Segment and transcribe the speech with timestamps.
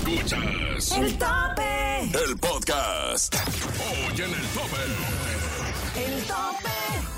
[0.00, 2.00] Escuchas El tope.
[2.24, 3.34] el podcast.
[3.34, 4.76] Hoy en el tope.
[5.96, 6.70] El tope.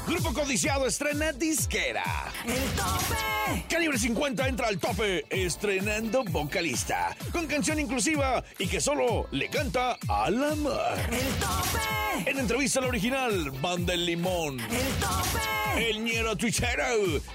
[0.09, 2.03] Grupo Codiciado estrena disquera.
[2.45, 3.65] El tope.
[3.69, 7.17] Calibre 50 entra al tope estrenando vocalista.
[7.31, 11.09] Con canción inclusiva y que solo le canta a la mar.
[11.13, 12.31] El tope.
[12.31, 14.59] En entrevista al original, Banda El Limón.
[14.59, 14.67] El
[14.99, 15.89] tope.
[15.89, 16.85] El ñero Twitchero,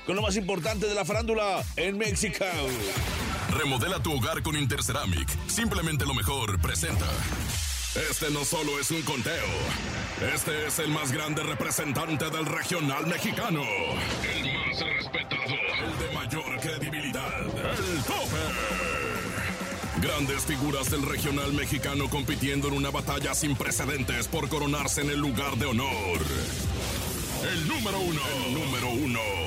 [0.06, 2.46] con lo más importante de la farándula en México.
[3.50, 5.28] Remodela tu hogar con Interceramic.
[5.48, 7.06] Simplemente lo mejor presenta.
[8.10, 9.48] Este no solo es un conteo.
[10.34, 13.64] Este es el más grande representante del regional mexicano.
[13.64, 15.44] El más respetado.
[15.44, 17.42] El de mayor credibilidad.
[17.42, 18.38] El tope.
[20.02, 25.20] Grandes figuras del regional mexicano compitiendo en una batalla sin precedentes por coronarse en el
[25.20, 26.20] lugar de honor.
[27.52, 28.22] El número uno.
[28.46, 29.47] El número uno.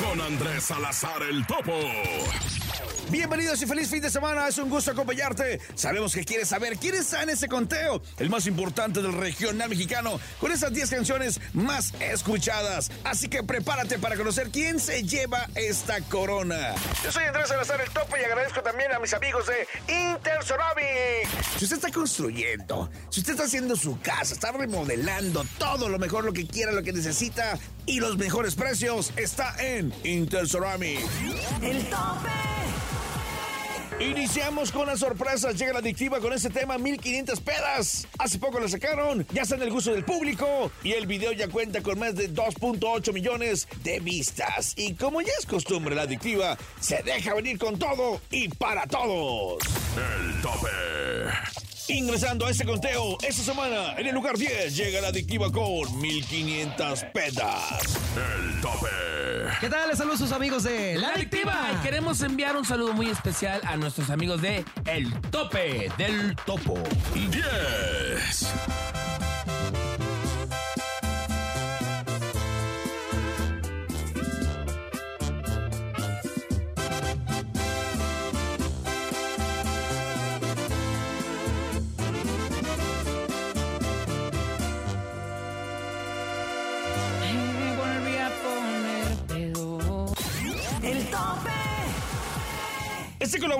[0.00, 1.72] Con Andrés Salazar el Topo.
[3.08, 5.60] Bienvenidos y feliz fin de semana, es un gusto acompañarte.
[5.76, 10.18] Sabemos que quieres saber quién está en ese conteo, el más importante del regional mexicano,
[10.40, 12.90] con esas 10 canciones más escuchadas.
[13.04, 16.74] Así que prepárate para conocer quién se lleva esta corona.
[17.04, 19.68] Yo soy Andrés Salazar el Topo y agradezco también a mis amigos de
[20.12, 21.28] Interceramic.
[21.58, 26.24] Si usted está construyendo, si usted está haciendo su casa, está remodelando todo lo mejor,
[26.24, 31.00] lo que quiera, lo que necesita y los mejores precios, está en Interceramic.
[31.62, 32.46] El tope.
[33.98, 35.56] Iniciamos con las sorpresas.
[35.56, 38.06] Llega la adictiva con este tema 1500 pedas.
[38.18, 41.48] Hace poco la sacaron, ya está en el gusto del público y el video ya
[41.48, 44.74] cuenta con más de 2.8 millones de vistas.
[44.76, 49.58] Y como ya es costumbre, la adictiva se deja venir con todo y para todos.
[49.96, 51.75] El tope.
[51.88, 57.04] Ingresando a este conteo, esta semana en el lugar 10 llega la adictiva con 1500
[57.14, 57.96] pedas.
[58.16, 58.88] El tope.
[59.60, 59.88] ¿Qué tal?
[59.88, 61.70] Les saludos a sus amigos de La Adictiva.
[61.72, 66.76] Y queremos enviar un saludo muy especial a nuestros amigos de El Tope del Topo.
[67.14, 68.95] 10.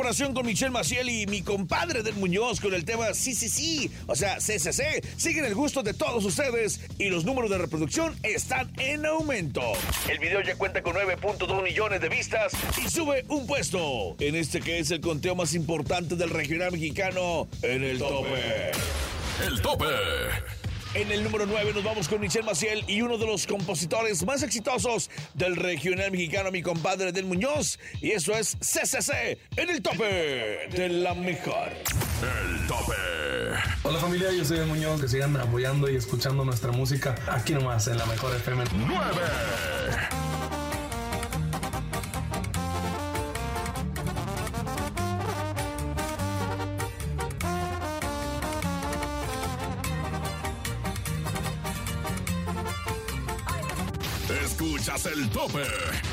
[0.06, 3.91] Colaboración con Michelle Maciel y mi compadre del Muñoz con el tema Sí, sí, sí,
[4.06, 8.71] o sea, CCC, siguen el gusto de todos ustedes y los números de reproducción están
[8.78, 9.62] en aumento.
[10.09, 12.53] El video ya cuenta con 9.2 millones de vistas
[12.84, 17.49] y sube un puesto en este que es el conteo más importante del regional mexicano
[17.62, 18.71] en el tope.
[19.45, 19.87] El tope.
[20.97, 24.43] En el número 9 nos vamos con Michelle Maciel y uno de los compositores más
[24.43, 27.79] exitosos del regional mexicano, mi compadre del Muñoz.
[28.01, 31.69] Y eso es CCC en el tope de la mejor.
[32.23, 32.95] El tope.
[33.83, 37.89] Hola familia, yo soy el Muñoz, que sigan apoyando y escuchando nuestra música aquí nomás
[37.89, 38.65] en la mejor FM.
[38.87, 38.97] 9.
[55.05, 55.62] El tope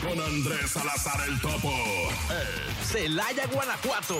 [0.02, 1.72] con Andrés Salazar el Topo.
[2.30, 4.20] El Celaya, Guanajuato.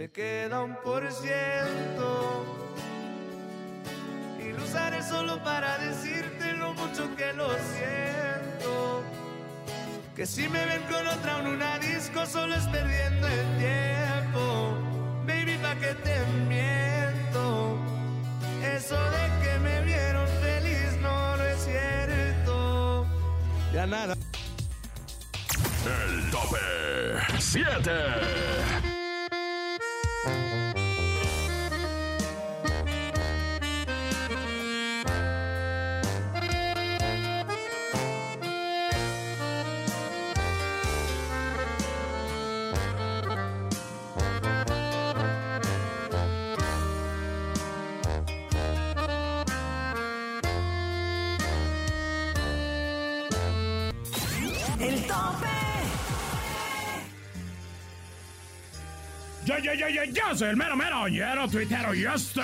[0.00, 2.46] Me queda un por ciento
[4.42, 9.02] y lo usaré solo para decirte lo mucho que lo siento.
[10.16, 14.78] Que si me ven con otra en una disco solo es perdiendo el tiempo.
[15.26, 17.76] Baby, pa' que te miento.
[18.74, 23.06] Eso de que me vieron feliz no, no es cierto.
[23.74, 24.14] Ya nada.
[25.84, 26.56] El tope.
[27.38, 28.89] 7.
[54.80, 55.46] El tope.
[59.44, 62.42] Yo, yo, yo, yo, yo soy el mero mero, ñero tuitero, y esto,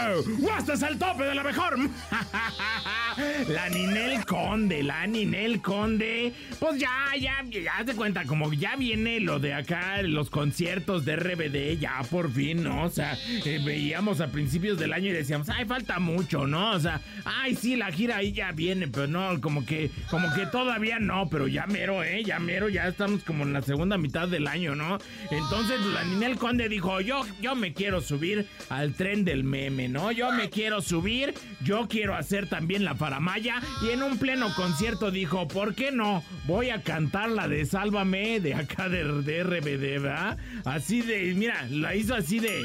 [0.59, 1.79] este es el tope de la mejor.
[3.49, 6.33] la Ninel Conde, la Ninel Conde.
[6.59, 11.17] Pues ya, ya, ya te cuenta, como ya viene lo de acá, los conciertos de
[11.17, 12.85] RBD, ya por fin, ¿no?
[12.85, 16.73] O sea, eh, veíamos a principios del año y decíamos, ay, falta mucho, ¿no?
[16.73, 20.47] O sea, ay, sí, la gira ahí ya viene, pero no, como que, como que
[20.47, 22.23] todavía no, pero ya mero, ¿eh?
[22.25, 24.99] Ya mero, ya estamos como en la segunda mitad del año, ¿no?
[25.31, 30.13] Entonces la Ninel Conde dijo, yo, yo me quiero subir al tren del meme, ¿no?
[30.13, 35.13] Yo me quiero subir, yo quiero hacer también la faramaya y en un pleno concierto
[35.13, 36.25] dijo, ¿por qué no?
[36.45, 40.37] Voy a cantar la de Sálvame de acá de, de RBD, ¿verdad?
[40.65, 42.65] Así de, mira, la hizo así de...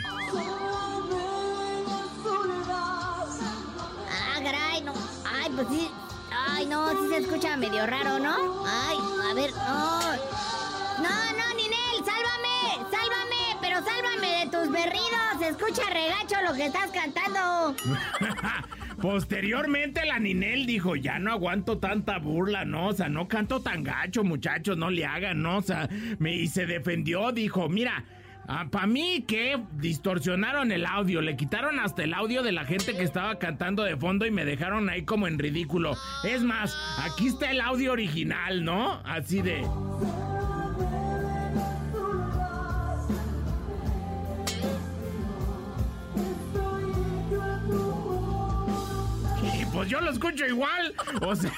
[4.09, 4.93] Ah, caray, no.
[5.31, 5.91] Ay, pues sí.
[6.47, 8.65] Ay, no, sí se escucha medio raro, ¿no?
[8.65, 8.97] Ay,
[9.29, 9.99] a ver, no.
[11.03, 15.11] No, no, Ninel, sálvame, sálvame, pero sálvame de tus berridos.
[15.39, 17.75] Escucha regacho lo que estás cantando.
[19.01, 22.87] Posteriormente la Ninel dijo, ya no aguanto tanta burla, ¿no?
[22.87, 25.57] O sea, no canto tan gacho, muchachos, no le hagan, ¿no?
[25.57, 25.89] O sea,
[26.19, 28.03] me, y se defendió, dijo, mira,
[28.47, 32.93] Ah, para mí que distorsionaron el audio, le quitaron hasta el audio de la gente
[32.95, 35.95] que estaba cantando de fondo y me dejaron ahí como en ridículo.
[36.23, 38.99] Es más, aquí está el audio original, ¿no?
[39.05, 39.63] Así de...
[49.91, 50.93] yo lo escucho igual.
[51.21, 51.51] O sea...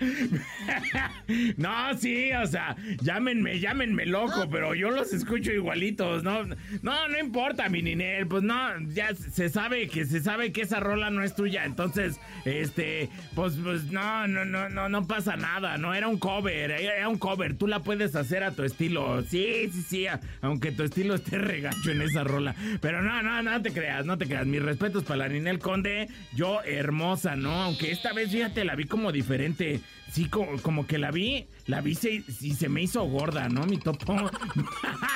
[1.56, 6.44] no, sí, o sea, llámenme, llámenme loco, pero yo los escucho igualitos, ¿no?
[6.82, 8.56] No, no importa, mi Ninel, pues no,
[8.88, 13.54] ya se sabe que se sabe que esa rola no es tuya, entonces, este, pues,
[13.62, 17.56] pues no, no, no, no, no pasa nada, no era un cover, era un cover,
[17.56, 20.06] tú la puedes hacer a tu estilo, sí, sí, sí,
[20.40, 24.18] aunque tu estilo esté regacho en esa rola, pero no, no, no te creas, no
[24.18, 27.62] te creas, mis respetos para la Ninel Conde, yo hermosa, ¿no?
[27.62, 29.80] Aunque esta vez, fíjate, la vi como diferente.
[30.10, 31.96] Sí, como, que la vi, la vi
[32.40, 33.64] y se me hizo gorda, ¿no?
[33.64, 34.12] Mi topo.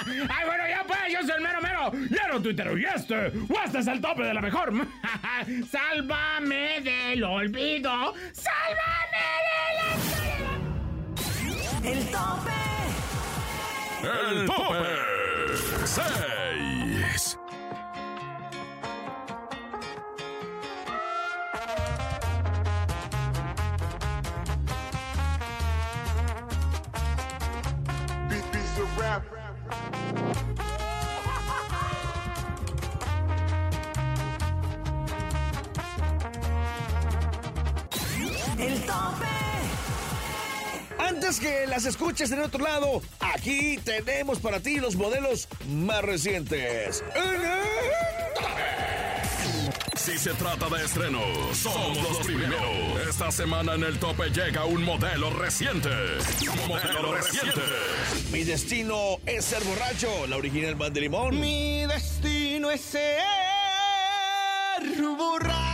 [0.06, 1.00] ¡Ay, bueno, ya pues!
[1.12, 3.32] Yo soy el mero mero, mero tuitero y este,
[3.64, 4.72] este es el tope de la mejor.
[5.70, 8.14] ¡Sálvame del olvido!
[8.32, 9.24] ¡Sálvame
[11.82, 12.52] del ¡El tope!
[14.30, 15.86] ¡El tope!
[15.86, 16.73] ¡Seis!
[38.66, 39.26] El tope.
[40.98, 47.04] Antes que las escuches en otro lado, aquí tenemos para ti los modelos más recientes.
[49.96, 53.06] Si se trata de estrenos, somos los primeros.
[53.08, 55.90] Esta semana en el tope llega un modelo reciente.
[56.66, 57.60] Modelo reciente.
[58.32, 61.38] Mi destino es ser borracho, la original band de limón.
[61.38, 63.20] Mi destino es ser
[65.18, 65.73] borracho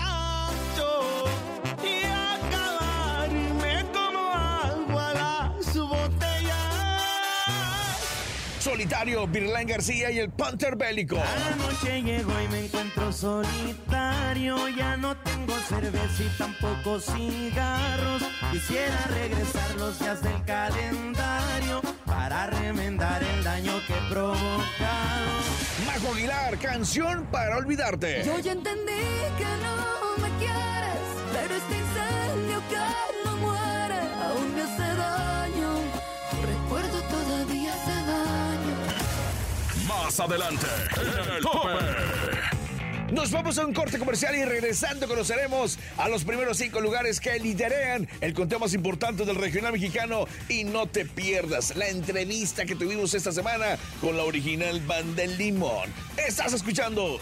[8.81, 11.17] Solitario, Virlán García y el Panther Bélico.
[11.17, 14.69] La noche llegó y me encuentro solitario.
[14.69, 18.23] Ya no tengo cerveza y tampoco cigarros.
[18.51, 25.29] Quisiera regresar los días del calendario para remendar el daño que he provocado.
[25.85, 28.23] Majo Aguilar, canción para olvidarte.
[28.25, 29.03] Yo ya entendí
[29.37, 30.10] que no
[40.21, 40.67] Adelante,
[41.37, 41.69] el tope.
[43.11, 47.41] Nos vamos a un corte comercial y regresando conoceremos a los primeros cinco lugares que
[47.41, 52.77] liderean el conteo más importante del regional mexicano y no te pierdas la entrevista que
[52.77, 55.91] tuvimos esta semana con la original Band del Limón.
[56.17, 57.19] Estás escuchando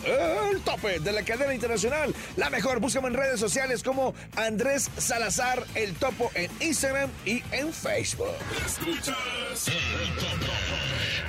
[0.51, 2.81] el tope de la cadena internacional, la mejor.
[2.81, 8.37] Búscame en redes sociales como Andrés Salazar el Topo en Instagram y en Facebook.
[9.05, 9.48] Tope.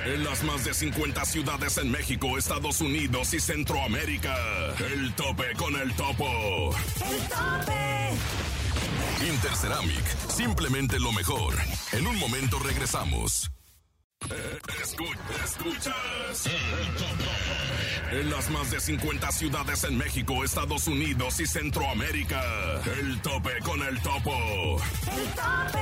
[0.06, 4.34] En las más de 50 ciudades en México, Estados Unidos y Centroamérica.
[4.92, 6.74] El tope con el topo.
[7.10, 8.10] El tope.
[9.26, 11.54] Interceramic, simplemente lo mejor.
[11.92, 13.50] En un momento regresamos.
[14.20, 18.20] Escu- escuchas el tope.
[18.20, 22.42] En las más de 50 ciudades en México, Estados Unidos y Centroamérica.
[22.98, 24.80] El tope con el topo.
[25.16, 25.80] El tope.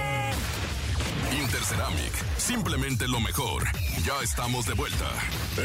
[1.33, 3.65] Interceramic, simplemente lo mejor.
[4.05, 5.11] Ya estamos de vuelta.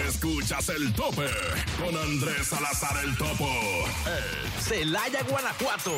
[0.07, 1.27] Escuchas el tope
[1.79, 3.49] con Andrés Salazar el topo.
[4.59, 5.93] Celaya, Guanajuato.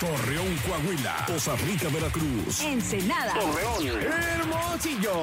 [0.00, 1.24] Torreón, Coahuila.
[1.26, 2.60] Costa Rica, Veracruz.
[2.60, 3.34] Ensenada.
[3.34, 4.00] Torreón.
[4.00, 5.22] Hermosillo.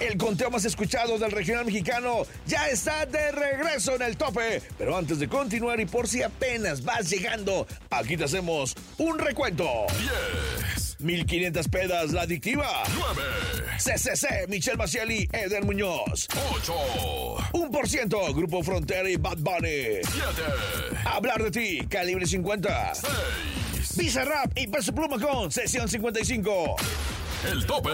[0.00, 4.62] El conteo más escuchado del regional mexicano ya está de regreso en el tope.
[4.76, 9.86] Pero antes de continuar y por si apenas vas llegando, aquí te hacemos un recuento.
[10.68, 12.68] 10, 1500 pedas, la adictiva.
[12.94, 13.22] 9,
[13.78, 16.28] CCC, Michelle Macieli, Eder Muñoz.
[16.54, 16.74] 8,
[17.52, 20.00] 1%, Grupo Frontera y Bad Bunny.
[20.02, 20.12] 7,
[21.04, 22.94] Hablar de ti, Calibre 50.
[22.94, 23.96] 6.
[23.96, 26.76] Visa Rap y Peso Pluma con Sesión 55.
[27.50, 27.90] El tope.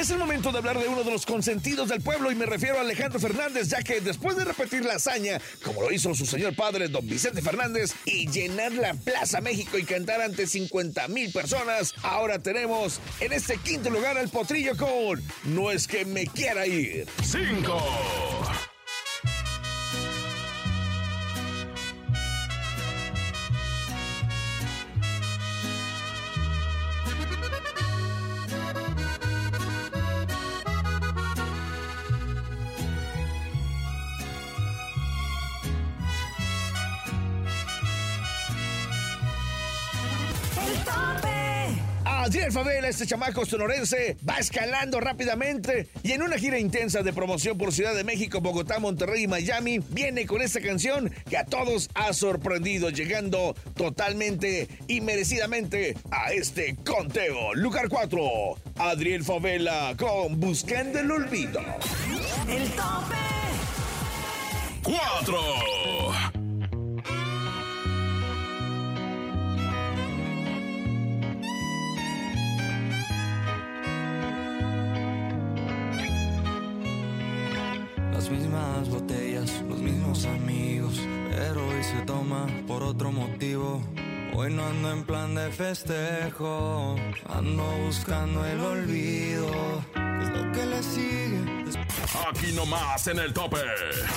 [0.00, 2.78] Es el momento de hablar de uno de los consentidos del pueblo y me refiero
[2.78, 6.56] a Alejandro Fernández, ya que después de repetir la hazaña, como lo hizo su señor
[6.56, 11.92] padre, don Vicente Fernández, y llenar la Plaza México y cantar ante 50 mil personas,
[12.02, 17.06] ahora tenemos en este quinto lugar al potrillo con No es que me quiera ir.
[17.22, 18.70] 5.
[42.30, 47.58] Adriel Favela, este chamaco sonorense, va escalando rápidamente y en una gira intensa de promoción
[47.58, 51.90] por Ciudad de México, Bogotá, Monterrey y Miami, viene con esta canción que a todos
[51.94, 57.52] ha sorprendido, llegando totalmente y merecidamente a este conteo.
[57.54, 58.20] Lugar 4,
[58.76, 61.58] Adriel Favela con Buscando el Olvido.
[62.48, 63.16] El tope.
[64.84, 65.89] 4.
[78.30, 83.82] Mismas botellas, los mismos amigos, pero hoy se toma por otro motivo.
[84.34, 86.96] Hoy no ando en plan de festejo,
[87.28, 89.50] ando buscando el olvido.
[89.92, 91.40] ¿Qué es lo que le sigue?
[92.28, 93.58] Aquí nomás en el tope.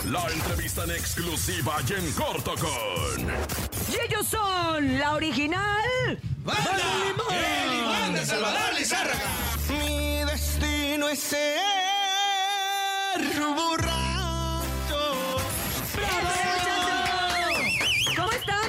[0.05, 3.27] La entrevista en exclusiva y en corto con.
[3.91, 6.19] Y ellos son la original.
[9.69, 11.72] Mi destino es ser.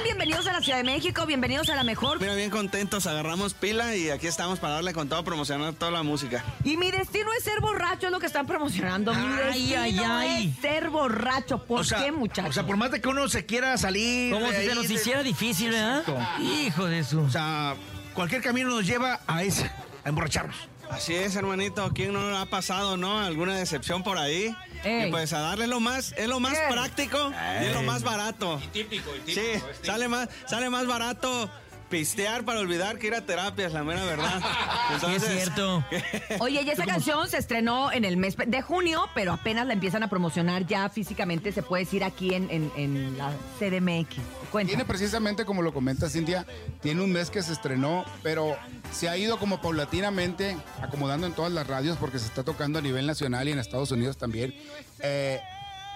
[0.03, 2.19] Bienvenidos a la Ciudad de México, bienvenidos a la mejor.
[2.19, 6.03] Mira, bien contentos, agarramos pila y aquí estamos para darle con todo, promocionar toda la
[6.03, 6.43] música.
[6.63, 9.13] Y mi destino es ser borracho, es lo que están promocionando.
[9.13, 10.53] Mi Ay, destino ay, ay.
[10.55, 11.63] es ser borracho.
[11.65, 12.49] ¿Por qué, muchachos?
[12.51, 14.33] O sea, por más de que uno se quiera salir.
[14.33, 15.99] Como si se nos de- hiciera difícil, ¿verdad?
[15.99, 16.41] Exacto.
[16.43, 17.19] Hijo de su.
[17.21, 17.75] O sea,
[18.13, 19.69] cualquier camino nos lleva a ese,
[20.03, 20.55] a emborracharnos.
[20.89, 21.91] Así es, hermanito.
[21.93, 23.19] ¿Quién no ha pasado, no?
[23.19, 24.55] ¿Alguna decepción por ahí?
[24.83, 25.07] Ey.
[25.07, 28.61] Y pues a darle lo más, es lo más práctico y es lo más barato.
[28.71, 29.41] típico, Sí,
[29.81, 31.49] sale más, sale más barato
[31.89, 34.41] pistear para olvidar que ir a terapia, es la mera verdad.
[34.99, 35.83] Sí, es cierto.
[36.39, 40.03] Oye, y esa canción se estrenó en el mes de junio, pero apenas la empiezan
[40.03, 44.17] a promocionar ya físicamente, se puede decir aquí en, en- en la CDMX.
[44.51, 44.69] Cuenta.
[44.69, 46.45] Tiene precisamente, como lo comenta Cintia,
[46.81, 48.55] tiene un mes que se estrenó, pero
[48.91, 52.81] se ha ido como paulatinamente acomodando en todas las radios porque se está tocando a
[52.81, 54.53] nivel nacional y en Estados Unidos también.
[54.99, 55.39] Eh,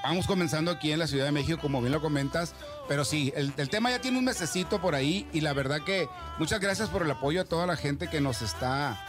[0.04, 2.54] vamos comenzando aquí en la Ciudad de México, como bien lo comentas,
[2.90, 6.10] pero sí, el, el tema ya tiene un mesecito por ahí y la verdad que
[6.40, 9.02] muchas gracias por el apoyo a toda la gente que nos está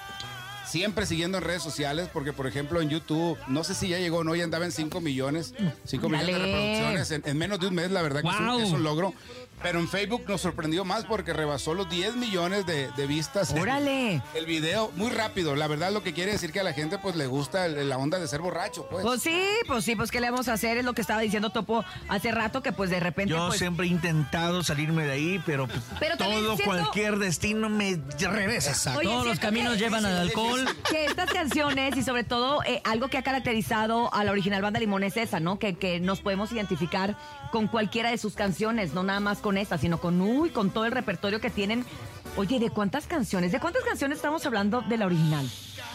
[0.66, 4.18] siempre siguiendo en redes sociales, porque por ejemplo en YouTube, no sé si ya llegó
[4.18, 5.52] o no, ya andaba en 5 millones,
[5.84, 8.46] 5 millones de reproducciones en, en menos de un mes, la verdad que es un-
[8.46, 8.60] Wow.
[8.60, 9.12] es, un, logro.
[9.62, 13.52] Pero en Facebook nos sorprendió más porque rebasó los 10 millones de, de vistas.
[13.52, 14.22] ¡Órale!
[14.34, 17.14] El video muy rápido, la verdad lo que quiere decir que a la gente pues
[17.16, 19.04] le gusta el- la onda de ser borracho, pues.
[19.04, 21.50] Pues sí, pues sí, pues qué le vamos a hacer, es lo que estaba diciendo
[21.50, 23.30] Topo hace rato, que pues de repente...
[23.34, 27.68] Yo pues, siempre he intentado salirme de ahí, pero, pues, Pero todo, siento- cualquier destino
[27.68, 28.96] me regresa.
[28.96, 30.64] Oye, Todos los caminos que- llevan al alcohol.
[30.90, 34.80] que estas canciones y sobre todo eh, algo que ha caracterizado a la original banda
[34.80, 35.58] Limón es esa, ¿no?
[35.58, 37.16] Que, que nos podemos identificar
[37.52, 40.84] con cualquiera de sus canciones, no nada más con esta, sino con uy, con todo
[40.86, 41.84] el repertorio que tienen
[42.36, 43.50] Oye, ¿de cuántas canciones?
[43.50, 45.50] ¿De cuántas canciones estamos hablando de la original?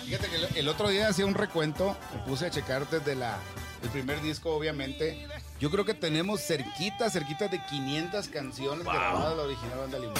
[0.06, 3.38] Fíjate que el, el otro día hacía un recuento, me puse a checar desde la,
[3.82, 5.26] el primer disco, obviamente.
[5.62, 10.16] Yo creo que tenemos cerquita, cerquita de 500 canciones grabadas de la original Banda Limón.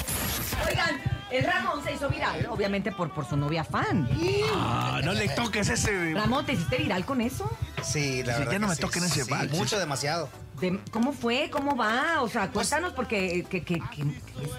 [0.66, 1.00] Oigan,
[1.30, 4.08] el Ramón se hizo viral, obviamente por, por su novia fan.
[4.54, 6.14] Ah, no le toques ese.
[6.14, 7.44] Ramón, ¿te hiciste viral con eso?
[7.82, 8.52] Sí, la Sí, verdad.
[8.52, 9.32] ya no que me sí, toquen ese sí.
[9.50, 10.30] Mucho, demasiado.
[10.60, 11.50] De- ¿Cómo fue?
[11.50, 12.22] ¿Cómo va?
[12.22, 13.44] O sea, cuéntanos porque...
[13.50, 14.02] Que, que, que- que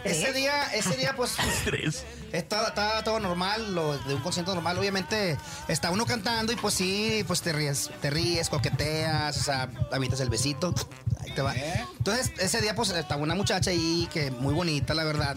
[0.03, 0.35] Ese estrés.
[0.35, 1.35] día, ese día, pues.
[2.33, 4.77] Estaba, estaba todo normal, lo de un concierto normal.
[4.77, 5.37] Obviamente,
[5.69, 10.19] está uno cantando y pues sí, pues te ríes, te ríes, coqueteas, o sea, avientas
[10.19, 10.73] el besito.
[11.27, 11.53] Ahí te va.
[11.97, 15.35] Entonces, ese día, pues, estaba una muchacha ahí que muy bonita, la verdad.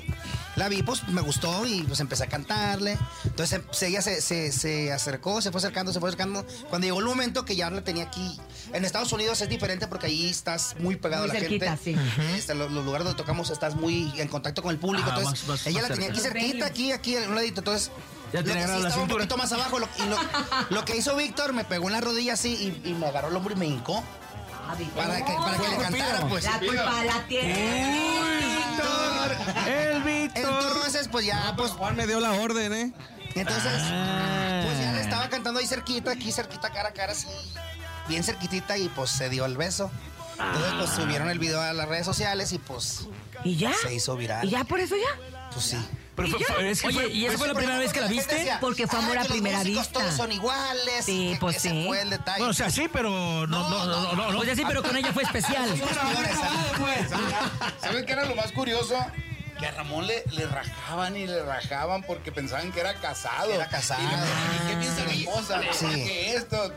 [0.56, 2.98] La vi, pues, me gustó y pues empecé a cantarle.
[3.24, 6.44] Entonces, se- ella se, se- se acercó, se fue acercando, se fue acercando.
[6.68, 8.38] Cuando llegó el momento que ya la tenía aquí.
[8.72, 11.94] En Estados Unidos es diferente porque ahí estás muy pegado Muy a la cerquita, gente.
[12.16, 12.22] sí.
[12.36, 15.08] Este, los, los lugares donde tocamos estás muy en contacto con el público.
[15.08, 16.40] Ajá, entonces, más- más- ella más la tenía aquí cerca.
[16.40, 17.60] cerquita, aquí, aquí, en un ladito.
[17.60, 17.90] Entonces,
[18.32, 19.24] Ya lo tenía que sí la estaba un cintura.
[19.24, 19.78] poquito más abajo.
[19.78, 20.16] Lo, y lo,
[20.70, 23.36] lo que hizo Víctor, me pegó en la rodilla así y, y me agarró el
[23.36, 24.02] hombro y me hincó.
[24.94, 26.44] Para que, para que le cantara, pues.
[26.44, 28.60] La culpa la tiene.
[29.66, 30.44] El Víctor.
[30.44, 31.72] Entonces, pues ya, pues.
[31.72, 32.92] Juan me dio la orden, ¿eh?
[33.34, 37.28] Entonces, pues ya le estaba cantando ahí cerquita, aquí cerquita, cara a cara, así.
[38.08, 39.90] Bien cerquitita y pues se dio el beso.
[40.32, 43.06] Entonces, pues subieron el video a las redes sociales y pues.
[43.44, 43.72] ¿Y ya?
[43.74, 44.44] Se hizo viral.
[44.46, 45.48] ¿Y ya por eso ya?
[45.52, 45.76] Pues sí.
[46.16, 48.06] Pero fue- fue- es que Oye, fue- ¿y esa fue la primera vez que la
[48.08, 48.34] viste?
[48.34, 49.92] decía, Porque fue amor "Ay, a primera vista".
[50.00, 51.04] Todos son iguales.
[51.04, 51.84] Sí, que- pues sí.
[51.86, 52.38] fue el detalle.
[52.38, 54.30] Bueno, o sea, sí, pero no, no, no, no, no.
[54.32, 54.36] no.
[54.38, 55.68] Pues así, pero con ella fue especial.
[57.80, 58.96] ¿Saben qué era lo más curioso?
[59.58, 63.50] Que a Ramón le, le rajaban y le rajaban porque pensaban que era casado.
[63.52, 64.02] Era casado.
[64.02, 65.60] Y le decían, ¿y qué piensa mi esposa?
[65.72, 65.86] Sí.
[65.86, 66.72] Que esto.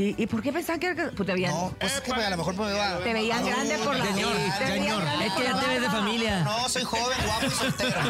[0.00, 2.30] ¿Y, y por qué pensaban que era- pues te veían, No, pues es que a
[2.30, 5.26] lo mejor me veo a- te veían grande por la Señor, te veían señor, grande
[5.26, 6.00] es por que ya la te ves de barba.
[6.00, 6.40] familia.
[6.44, 8.00] No, soy joven, guapo y soltero.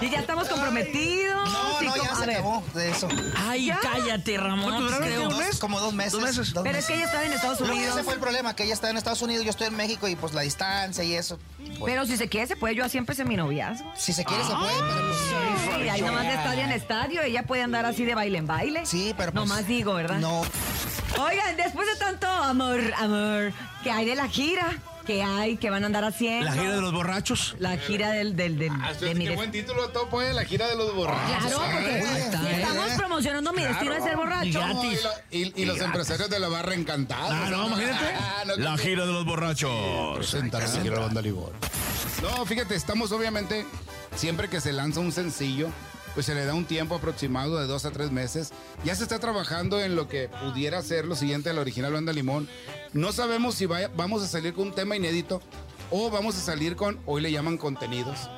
[0.00, 1.48] Y ya estamos comprometidos.
[1.86, 3.08] No, ya se acabó de eso.
[3.36, 3.78] Ay, ¿Ya?
[3.80, 4.64] cállate, Ramón.
[4.64, 5.06] ¿Cuánto duraron?
[5.08, 5.22] creo.
[5.24, 5.58] ¿Un Dos- mes?
[5.58, 6.12] como dos meses.
[6.12, 6.52] ¿Dos meses?
[6.54, 6.86] Pero es meses.
[6.86, 7.94] que ella estaba en Estados No, Unidos.
[7.96, 10.16] ese fue el problema, que ella está en Estados Unidos, yo estoy en México y
[10.16, 11.38] pues la distancia y eso.
[11.84, 12.74] Pero si se quiere, se puede.
[12.74, 13.90] Yo así empecé mi noviazgo.
[13.96, 17.22] si se quiere se puede, pero pues, Sí, ahí nomás de estadio en estadio.
[17.22, 18.86] Ella puede andar así de baile en baile.
[18.86, 20.18] Sí, pero pues, Nomás digo, ¿verdad?
[20.18, 20.42] No.
[21.20, 25.82] Oigan, después de tanto amor, amor, que hay de la gira, que hay, que van
[25.82, 26.44] a andar haciendo.
[26.46, 27.54] La gira de los borrachos.
[27.58, 30.32] La gira del, del, del- Ah, de mi qué buen título, Topo, ¿eh?
[30.32, 31.46] La gira de los borrachos.
[31.52, 32.60] Claro, porque está, si ¿eh?
[32.62, 34.46] estamos promocionando mi destino de ser borracho.
[34.48, 35.00] Y No, gratis.
[35.00, 37.30] y, la- y- y los empresarios de la barra encantados.
[37.32, 38.04] Ah, no, imagínate.
[38.18, 40.16] Ah, no, La que- gira de los borrachos.
[40.16, 41.52] Presentará la banda Limón.
[42.22, 43.66] No, fíjate, estamos obviamente,
[44.14, 45.68] siempre que se lanza un sencillo,
[46.14, 48.52] pues se le da un tiempo aproximado de dos a tres meses.
[48.84, 52.12] Ya se está trabajando en lo que pudiera ser lo siguiente de la original Banda
[52.12, 52.48] Limón.
[52.92, 55.40] No sabemos si vaya- vamos a salir con un tema inédito
[55.90, 58.30] o vamos a salir con, hoy le llaman contenidos,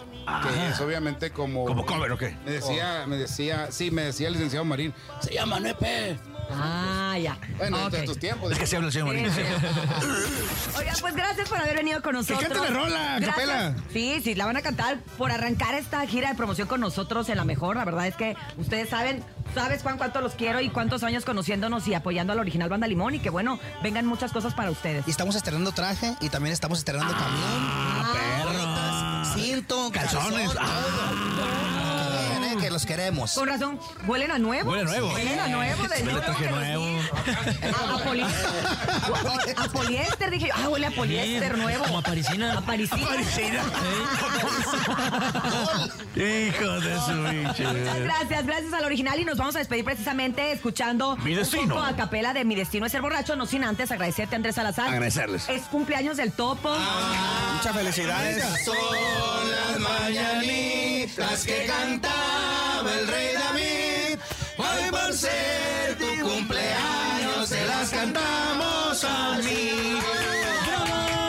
[0.43, 1.65] que es obviamente como...
[1.67, 2.37] ¿Como cover o qué?
[2.45, 6.17] Me decía, me decía, sí, me decía el licenciado Marín, se llama NEPE.
[6.53, 7.39] Ah, ya.
[7.59, 7.93] Bueno, Ok.
[7.93, 8.53] de tus tiempos.
[8.53, 9.27] Es que se habla el señor Marín.
[9.33, 10.77] Sí, sí.
[10.79, 12.41] Oigan, pues gracias por haber venido con nosotros.
[12.43, 13.75] cante la rola, capela.
[13.93, 17.37] Sí, sí, la van a cantar por arrancar esta gira de promoción con nosotros en
[17.37, 17.77] la mejor.
[17.77, 19.23] La verdad es que ustedes saben,
[19.55, 22.87] sabes Juan cuánto los quiero y cuántos años conociéndonos y apoyando a la original Banda
[22.87, 25.07] Limón y que bueno, vengan muchas cosas para ustedes.
[25.07, 29.45] Y estamos estrenando traje y también estamos estrenando Ah, camión.
[29.45, 30.51] Cinto, Calzones.
[30.53, 31.84] calzón, todo.
[32.75, 33.35] Los queremos.
[33.35, 34.73] Con razón, huelen a nuevo.
[34.73, 35.13] Huele a nuevo.
[35.15, 35.83] Huelen a nuevo.
[35.85, 37.01] De Huele a traje nuevo.
[37.63, 38.23] A, a poli-
[39.57, 40.55] a poliéster, dije yo.
[40.57, 41.85] Ah, huele a poliéster nuevo.
[41.85, 42.59] Como a parisina.
[42.59, 43.07] A parisina.
[46.17, 47.73] Hijo de su bicho.
[47.73, 51.75] Muchas gracias, gracias al original y nos vamos a despedir precisamente escuchando Mi un destino.
[51.77, 54.89] poco a capela de Mi Destino es ser borracho, no sin antes agradecerte Andrés Salazar.
[54.89, 55.49] Agradecerles.
[55.49, 56.75] Es cumpleaños del topo.
[57.55, 58.45] Muchas felicidades.
[58.65, 58.75] Son
[59.51, 61.67] las mañanitas que
[62.89, 64.19] el rey David.
[64.59, 70.01] Hoy por ser tu cumpleaños se las cantamos a mí.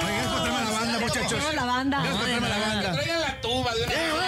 [0.03, 1.55] Oigan, encontrame la banda, muchachos.
[1.55, 2.03] La banda.
[2.03, 2.91] La banda.
[2.93, 4.25] Traigan la tuba de una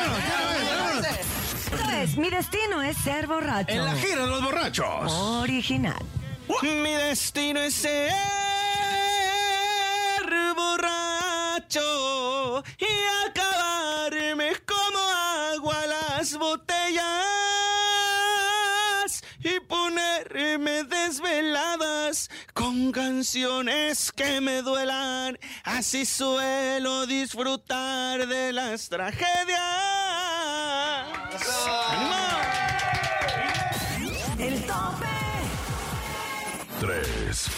[2.17, 3.71] Mi Destino es ser borracho.
[3.71, 5.11] En la gira de los borrachos.
[5.11, 6.03] Original.
[6.63, 8.13] Mi destino es ser
[10.55, 11.83] borracho
[12.79, 12.85] y
[21.17, 25.39] desveladas con canciones que me duelan.
[25.63, 29.57] Así suelo disfrutar de las tragedias.
[34.37, 35.05] El tope.
[36.79, 37.49] 3.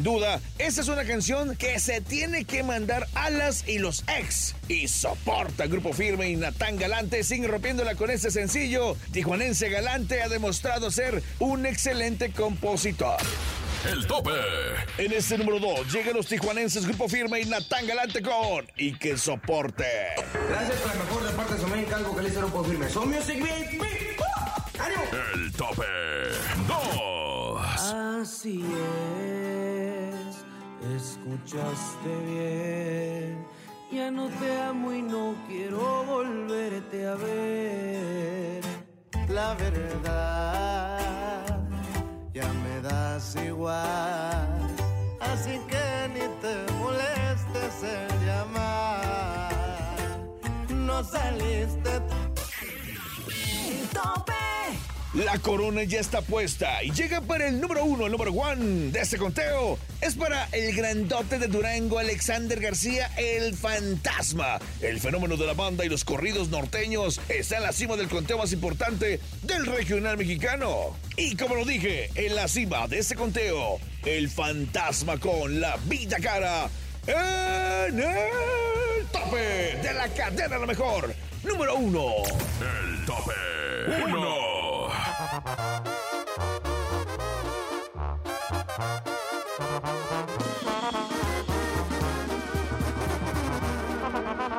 [0.00, 4.54] Sin duda, esa es una canción que se tiene que mandar Alas y los ex.
[4.66, 8.96] Y soporta Grupo Firme y Natán Galante sigue rompiéndola con este sencillo.
[9.12, 13.18] Tijuanense Galante ha demostrado ser un excelente compositor.
[13.86, 14.30] El tope.
[14.96, 19.18] En este número 2 llegan los tijuanenses Grupo Firme y Natán Galante con Y que
[19.18, 19.84] soporte.
[20.48, 22.88] Gracias por la mejor de parte de Somen Calvo que le hicieron por firme.
[22.88, 23.70] Son Music Beat.
[23.72, 24.80] Beat.
[24.80, 25.02] ¡Ánimo!
[25.34, 25.84] El tope
[26.66, 27.20] 2.
[28.20, 29.39] Así es,
[30.96, 33.46] escuchaste bien.
[33.92, 38.62] Ya no te amo y no quiero volverte a ver.
[39.28, 40.98] La verdad,
[42.32, 44.48] ya me das igual.
[45.20, 49.50] Así que ni te molestes en llamar.
[50.68, 52.00] No saliste.
[53.92, 54.39] ¡Tope!
[55.14, 59.00] La corona ya está puesta y llega para el número uno, el número one de
[59.00, 59.76] este conteo.
[60.00, 64.60] Es para el grandote de Durango, Alexander García, el fantasma.
[64.80, 68.38] El fenómeno de la banda y los corridos norteños está en la cima del conteo
[68.38, 70.96] más importante del regional mexicano.
[71.16, 76.18] Y como lo dije, en la cima de este conteo, el fantasma con la vida
[76.22, 76.70] cara
[77.08, 81.12] en el tope de la cadena la mejor.
[81.42, 82.14] Número uno.
[82.60, 83.39] El tope 1.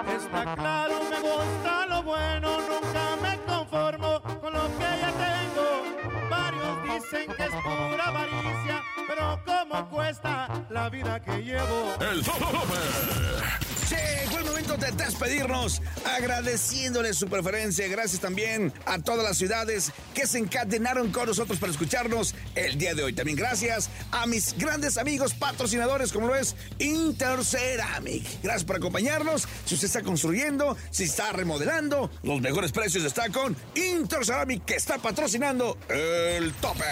[0.08, 6.30] Está claro, me gusta lo bueno, nunca me conformo con lo que ya tengo.
[6.30, 11.96] Varios dicen que es pura avaricia, pero ¿cómo cuesta la vida que llevo?
[12.00, 13.71] El tope.
[13.92, 17.86] Llegó el momento de despedirnos, agradeciéndoles su preferencia.
[17.90, 22.94] Gracias también a todas las ciudades que se encadenaron con nosotros para escucharnos el día
[22.94, 23.12] de hoy.
[23.12, 28.42] También gracias a mis grandes amigos patrocinadores, como lo es Interceramic.
[28.42, 29.46] Gracias por acompañarnos.
[29.66, 35.00] Si usted está construyendo, si está remodelando, los mejores precios están con Interceramic, que está
[35.00, 36.86] patrocinando el tope.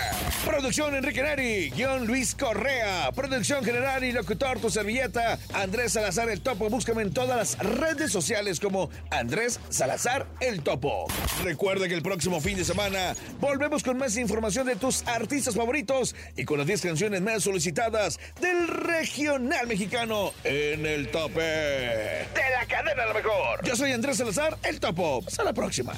[0.44, 3.12] Producción Enrique Neri, guion Luis Correa.
[3.14, 6.70] Producción general y locutor, tu servilleta, Andrés Salazar el Topo.
[6.90, 11.06] Búscame en todas las redes sociales como Andrés Salazar el Topo.
[11.44, 16.16] Recuerda que el próximo fin de semana volvemos con más información de tus artistas favoritos
[16.36, 22.66] y con las 10 canciones más solicitadas del regional mexicano en el tope de la
[22.68, 23.64] cadena la mejor.
[23.64, 25.24] Yo soy Andrés Salazar el Topo.
[25.28, 25.94] Hasta la próxima.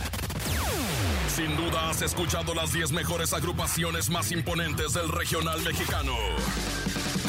[1.33, 6.17] Sin duda has escuchado las 10 mejores agrupaciones más imponentes del regional mexicano.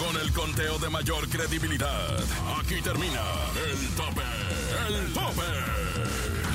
[0.02, 2.18] Con el conteo de mayor credibilidad,
[2.58, 3.20] aquí termina
[3.70, 4.22] el tope,
[4.88, 5.42] el tope.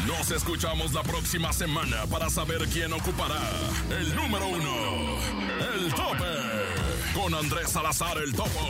[0.06, 3.40] Nos escuchamos la próxima semana para saber quién ocupará
[3.98, 4.74] el número uno,
[5.76, 6.26] el tope,
[7.16, 8.68] con Andrés Salazar el Topo.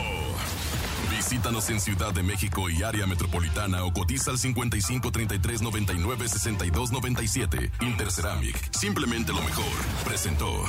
[1.10, 6.92] Visítanos en Ciudad de México y área metropolitana o cotiza al 55 33 99 62
[6.92, 7.72] 97.
[7.80, 9.64] Interceramic, simplemente lo mejor.
[10.04, 10.64] Presentó.